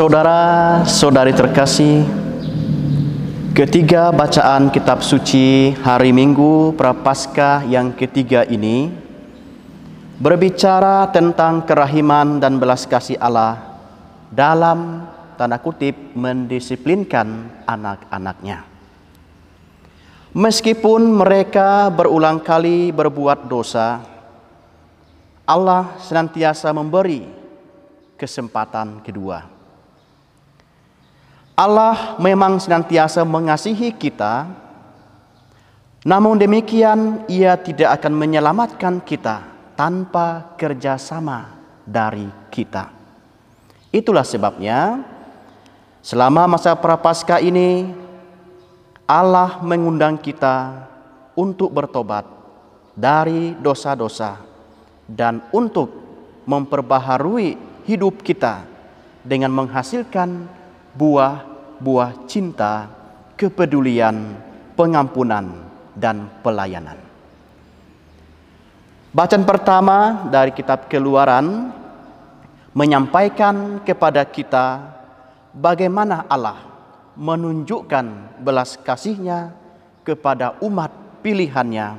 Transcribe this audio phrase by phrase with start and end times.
[0.00, 2.08] Saudara-saudari terkasih,
[3.52, 8.88] ketiga bacaan kitab suci hari Minggu Prapaskah yang ketiga ini
[10.16, 13.60] berbicara tentang kerahiman dan belas kasih Allah
[14.32, 15.04] dalam
[15.36, 18.64] tanda kutip mendisiplinkan anak-anaknya.
[20.32, 24.00] Meskipun mereka berulang kali berbuat dosa,
[25.44, 27.28] Allah senantiasa memberi
[28.16, 29.59] kesempatan kedua.
[31.60, 34.48] Allah memang senantiasa mengasihi kita,
[36.08, 39.44] namun demikian Ia tidak akan menyelamatkan kita
[39.76, 41.52] tanpa kerjasama
[41.84, 42.88] dari kita.
[43.92, 45.04] Itulah sebabnya,
[46.00, 47.92] selama masa prapaskah ini,
[49.04, 50.88] Allah mengundang kita
[51.36, 52.24] untuk bertobat
[52.96, 54.40] dari dosa-dosa
[55.04, 55.92] dan untuk
[56.48, 58.64] memperbaharui hidup kita
[59.20, 60.48] dengan menghasilkan
[60.96, 61.49] buah
[61.80, 62.86] buah cinta,
[63.34, 64.36] kepedulian,
[64.76, 66.96] pengampunan, dan pelayanan.
[69.10, 71.74] Bacaan pertama dari kitab Keluaran
[72.70, 74.86] menyampaikan kepada kita
[75.50, 76.62] bagaimana Allah
[77.18, 79.50] menunjukkan belas kasihnya
[80.06, 80.94] kepada umat
[81.26, 81.98] pilihannya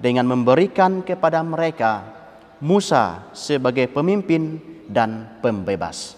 [0.00, 2.08] dengan memberikan kepada mereka
[2.56, 4.56] Musa sebagai pemimpin
[4.88, 6.16] dan pembebas.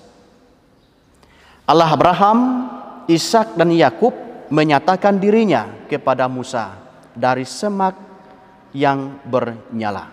[1.67, 2.68] Allah Abraham
[3.09, 4.13] Ishak dan Yakub
[4.53, 6.77] menyatakan dirinya kepada Musa
[7.17, 7.97] dari semak
[8.77, 10.13] yang bernyala.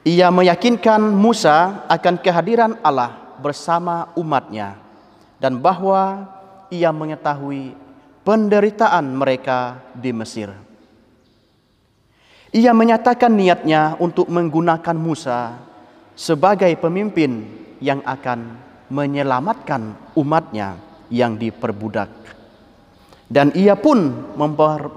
[0.00, 4.80] Ia meyakinkan Musa akan kehadiran Allah bersama umatnya
[5.36, 6.24] dan bahwa
[6.72, 7.76] ia mengetahui
[8.24, 10.48] penderitaan mereka di Mesir.
[12.50, 15.60] Ia menyatakan niatnya untuk menggunakan Musa
[16.16, 17.44] sebagai pemimpin
[17.84, 18.56] yang akan
[18.88, 22.08] menyelamatkan umatnya yang diperbudak.
[23.30, 24.10] Dan ia pun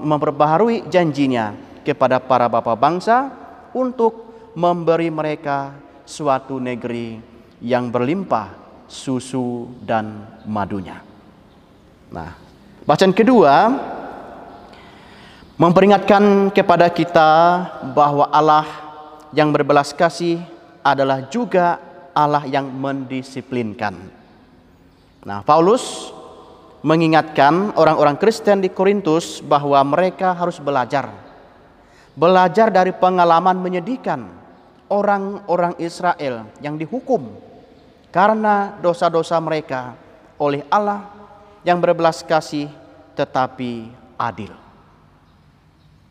[0.02, 1.54] memperbaharui janjinya
[1.86, 3.30] kepada para bapak bangsa
[3.78, 5.74] untuk memberi mereka
[6.06, 7.22] suatu negeri
[7.62, 8.54] yang berlimpah
[8.90, 11.02] susu dan madunya.
[12.10, 12.34] Nah,
[12.86, 13.54] bacaan kedua
[15.58, 17.32] memperingatkan kepada kita
[17.94, 18.66] bahwa Allah
[19.34, 20.42] yang berbelas kasih
[20.86, 21.78] adalah juga
[22.14, 24.23] Allah yang mendisiplinkan.
[25.24, 26.12] Nah, Paulus
[26.84, 31.08] mengingatkan orang-orang Kristen di Korintus bahwa mereka harus belajar.
[32.14, 34.28] Belajar dari pengalaman menyedihkan
[34.92, 37.26] orang-orang Israel yang dihukum
[38.14, 39.98] karena dosa-dosa mereka
[40.38, 41.10] oleh Allah
[41.66, 42.70] yang berbelas kasih
[43.18, 44.54] tetapi adil.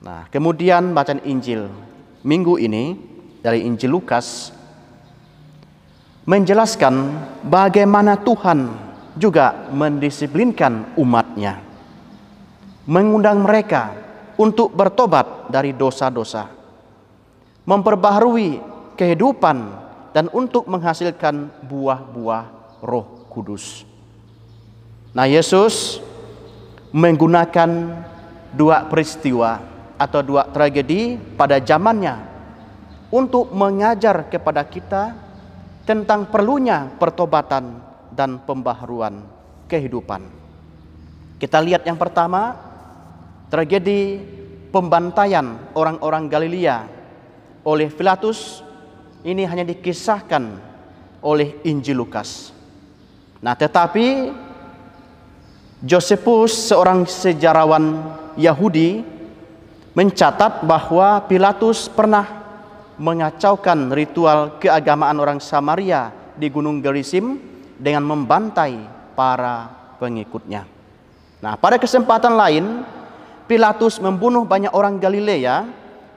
[0.02, 1.70] Nah, kemudian bacaan Injil
[2.26, 2.98] minggu ini
[3.38, 4.50] dari Injil Lukas
[6.26, 6.94] menjelaskan
[7.46, 11.60] bagaimana Tuhan juga mendisiplinkan umatnya.
[12.88, 13.94] Mengundang mereka
[14.40, 16.50] untuk bertobat dari dosa-dosa.
[17.62, 18.58] Memperbaharui
[18.98, 19.58] kehidupan
[20.10, 22.44] dan untuk menghasilkan buah-buah
[22.82, 23.86] roh kudus.
[25.14, 26.02] Nah Yesus
[26.90, 27.70] menggunakan
[28.52, 29.62] dua peristiwa
[29.96, 32.18] atau dua tragedi pada zamannya
[33.12, 35.14] untuk mengajar kepada kita
[35.86, 39.24] tentang perlunya pertobatan dan pembaharuan
[39.66, 40.22] kehidupan.
[41.40, 42.54] Kita lihat yang pertama,
[43.50, 44.20] tragedi
[44.70, 46.86] pembantaian orang-orang Galilea
[47.66, 48.62] oleh Pilatus
[49.26, 50.44] ini hanya dikisahkan
[51.22, 52.50] oleh Injil Lukas.
[53.42, 54.30] Nah, tetapi
[55.82, 59.02] Josephus seorang sejarawan Yahudi
[59.98, 62.42] mencatat bahwa Pilatus pernah
[63.02, 67.51] mengacaukan ritual keagamaan orang Samaria di Gunung Gerizim
[67.82, 68.78] dengan membantai
[69.18, 69.66] para
[69.98, 70.62] pengikutnya.
[71.42, 72.86] Nah, pada kesempatan lain,
[73.50, 75.66] Pilatus membunuh banyak orang Galilea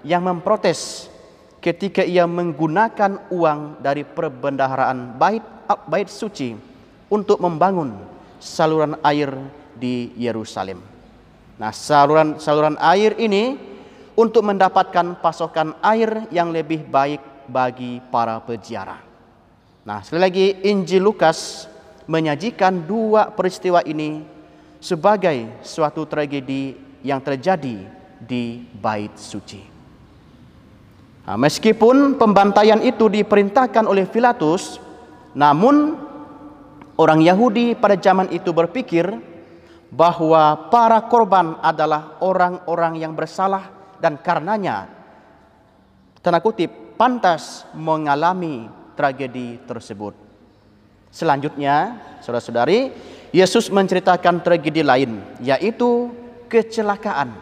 [0.06, 1.09] yang memprotes
[1.57, 5.41] ketika ia menggunakan uang dari perbendaharaan bait
[5.89, 6.53] bait suci
[7.09, 7.97] untuk membangun
[8.38, 9.33] saluran air
[9.73, 10.77] di Yerusalem.
[11.57, 13.57] Nah, saluran saluran air ini
[14.13, 19.04] untuk mendapatkan pasokan air yang lebih baik bagi para peziarah.
[19.85, 21.69] Nah, sekali lagi Injil Lukas
[22.09, 24.25] menyajikan dua peristiwa ini
[24.81, 26.73] sebagai suatu tragedi
[27.05, 27.85] yang terjadi
[28.17, 29.61] di bait suci.
[31.29, 34.81] Nah, meskipun pembantaian itu diperintahkan oleh Pilatus,
[35.37, 35.93] namun
[36.97, 39.05] orang Yahudi pada zaman itu berpikir
[39.93, 43.69] bahwa para korban adalah orang-orang yang bersalah
[44.01, 44.89] dan karenanya
[46.25, 50.15] tanda kutip pantas mengalami tragedi tersebut.
[51.12, 52.92] Selanjutnya, saudara-saudari,
[53.31, 56.12] Yesus menceritakan tragedi lain, yaitu
[56.51, 57.36] kecelakaan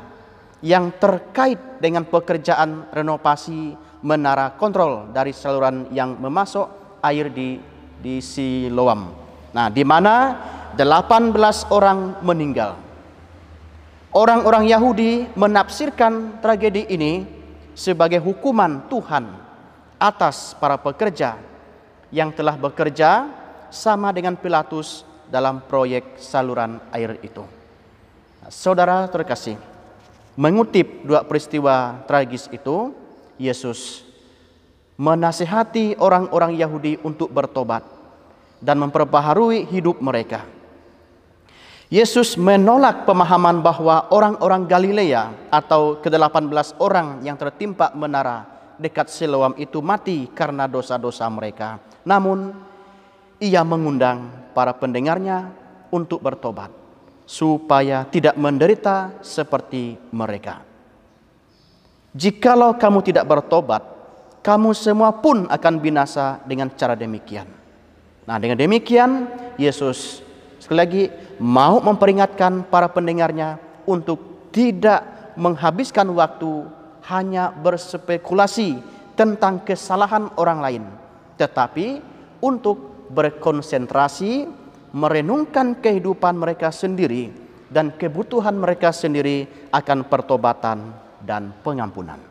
[0.62, 7.58] yang terkait dengan pekerjaan renovasi menara kontrol dari saluran yang memasok air di
[8.04, 9.16] di Siloam.
[9.56, 10.38] Nah, di mana
[10.76, 12.76] 18 orang meninggal.
[14.14, 17.26] Orang-orang Yahudi menafsirkan tragedi ini
[17.74, 19.43] sebagai hukuman Tuhan
[19.98, 21.38] atas para pekerja
[22.14, 23.30] yang telah bekerja
[23.74, 27.42] sama dengan Pilatus dalam proyek saluran air itu.
[28.54, 29.58] Saudara terkasih,
[30.38, 32.94] mengutip dua peristiwa tragis itu,
[33.42, 34.06] Yesus
[34.94, 37.82] menasihati orang-orang Yahudi untuk bertobat
[38.62, 40.46] dan memperbaharui hidup mereka.
[41.90, 48.50] Yesus menolak pemahaman bahwa orang-orang Galilea atau ke-18 orang yang tertimpa menara
[48.84, 51.80] dekat Siloam itu mati karena dosa-dosa mereka.
[52.04, 52.52] Namun,
[53.40, 55.48] ia mengundang para pendengarnya
[55.88, 56.68] untuk bertobat
[57.24, 60.60] supaya tidak menderita seperti mereka.
[62.14, 63.82] Jikalau kamu tidak bertobat,
[64.44, 67.48] kamu semua pun akan binasa dengan cara demikian.
[68.28, 70.22] Nah, dengan demikian Yesus
[70.60, 71.04] sekali lagi
[71.40, 75.04] mau memperingatkan para pendengarnya untuk tidak
[75.36, 76.70] menghabiskan waktu
[77.10, 78.80] hanya berspekulasi
[79.14, 80.84] tentang kesalahan orang lain,
[81.36, 82.00] tetapi
[82.40, 84.48] untuk berkonsentrasi
[84.94, 87.34] merenungkan kehidupan mereka sendiri
[87.74, 92.22] dan kebutuhan mereka sendiri akan pertobatan dan pengampunan.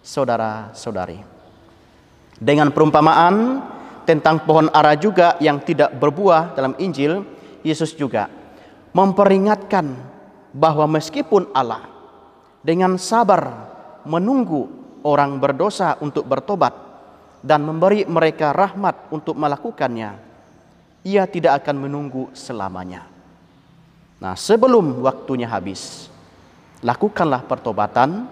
[0.00, 1.20] Saudara-saudari,
[2.40, 3.60] dengan perumpamaan
[4.08, 7.20] tentang pohon ara juga yang tidak berbuah dalam Injil,
[7.60, 8.32] Yesus juga
[8.96, 9.84] memperingatkan
[10.56, 11.84] bahwa meskipun Allah
[12.64, 13.67] dengan sabar
[14.08, 14.66] menunggu
[15.04, 16.74] orang berdosa untuk bertobat
[17.44, 20.10] dan memberi mereka rahmat untuk melakukannya,
[21.06, 23.06] ia tidak akan menunggu selamanya.
[24.18, 26.10] Nah, sebelum waktunya habis,
[26.82, 28.26] lakukanlah pertobatan.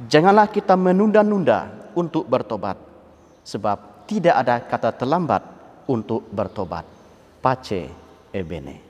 [0.00, 2.80] Janganlah kita menunda-nunda untuk bertobat,
[3.44, 5.44] sebab tidak ada kata terlambat
[5.84, 6.88] untuk bertobat.
[7.44, 7.92] Pace
[8.32, 8.89] ebene.